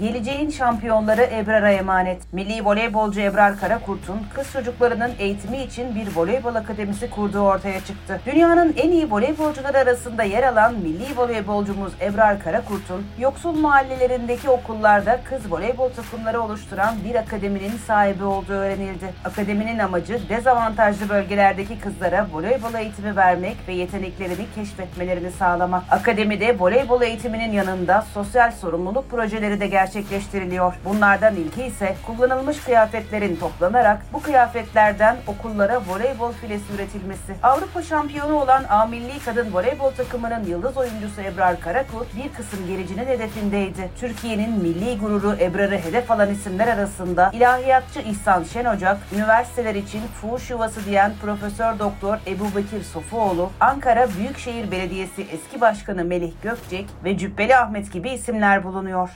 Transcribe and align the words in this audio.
Geleceğin 0.00 0.50
şampiyonları 0.50 1.22
Ebrar'a 1.22 1.70
emanet. 1.70 2.32
Milli 2.32 2.64
voleybolcu 2.64 3.20
Ebrar 3.20 3.60
Karakurt'un 3.60 4.20
kız 4.34 4.52
çocuklarının 4.52 5.10
eğitimi 5.18 5.58
için 5.58 5.94
bir 5.94 6.16
voleybol 6.16 6.54
akademisi 6.54 7.10
kurduğu 7.10 7.40
ortaya 7.40 7.80
çıktı. 7.80 8.20
Dünyanın 8.26 8.74
en 8.76 8.90
iyi 8.90 9.10
voleybolcuları 9.10 9.78
arasında 9.78 10.22
yer 10.22 10.42
alan 10.42 10.74
milli 10.74 11.16
voleybolcumuz 11.16 11.92
Ebrar 12.00 12.42
Karakurt'un 12.42 13.06
yoksul 13.18 13.52
mahallelerindeki 13.52 14.50
okullarda 14.50 15.20
kız 15.24 15.52
voleybol 15.52 15.88
takımları 15.88 16.40
oluşturan 16.40 16.94
bir 17.04 17.14
akademinin 17.14 17.76
sahibi 17.86 18.24
olduğu 18.24 18.52
öğrenildi. 18.52 19.12
Akademinin 19.24 19.78
amacı 19.78 20.28
dezavantajlı 20.28 21.08
bölgelerdeki 21.08 21.80
kızlara 21.80 22.26
voleybol 22.32 22.74
eğitimi 22.74 23.16
vermek 23.16 23.56
ve 23.68 23.72
yeteneklerini 23.72 24.46
keşfetmelerini 24.54 25.30
sağlamak. 25.30 25.82
Akademide 25.90 26.58
voleybol 26.58 27.02
eğitiminin 27.02 27.52
yanında 27.52 28.04
sosyal 28.14 28.52
sorumluluk 28.52 29.10
projeleri 29.10 29.60
de 29.60 29.66
gerçekleştiriliyor. 29.86 30.74
Bunlardan 30.84 31.36
ilki 31.36 31.62
ise 31.62 31.96
kullanılmış 32.06 32.60
kıyafetlerin 32.60 33.36
toplanarak 33.36 34.02
bu 34.12 34.22
kıyafetlerden 34.22 35.16
okullara 35.26 35.80
voleybol 35.88 36.32
filesi 36.32 36.74
üretilmesi. 36.74 37.34
Avrupa 37.42 37.82
şampiyonu 37.82 38.34
olan 38.34 38.64
A 38.68 38.86
Milli 38.86 39.18
Kadın 39.24 39.54
Voleybol 39.54 39.90
takımının 39.90 40.44
yıldız 40.44 40.76
oyuncusu 40.76 41.20
Ebrar 41.20 41.60
Karakurt 41.60 42.16
bir 42.16 42.32
kısım 42.32 42.66
gericinin 42.66 43.06
hedefindeydi. 43.06 43.90
Türkiye'nin 44.00 44.50
milli 44.62 44.98
gururu 44.98 45.36
Ebrar'ı 45.40 45.78
hedef 45.78 46.10
alan 46.10 46.30
isimler 46.30 46.68
arasında 46.68 47.30
ilahiyatçı 47.32 48.00
İhsan 48.00 48.44
Şen 48.44 48.64
Ocak, 48.64 48.98
üniversiteler 49.14 49.74
için 49.74 50.00
fuhuş 50.20 50.50
yuvası 50.50 50.84
diyen 50.84 51.12
Profesör 51.22 51.78
Doktor 51.78 52.18
Ebu 52.26 52.56
Bekir 52.56 52.82
Sofuoğlu, 52.82 53.50
Ankara 53.60 54.08
Büyükşehir 54.18 54.70
Belediyesi 54.70 55.26
eski 55.32 55.60
başkanı 55.60 56.04
Melih 56.04 56.32
Gökçek 56.42 56.86
ve 57.04 57.18
Cübbeli 57.18 57.56
Ahmet 57.56 57.92
gibi 57.92 58.10
isimler 58.10 58.64
bulunuyor. 58.64 59.10